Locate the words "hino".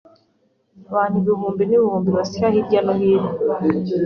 3.01-3.29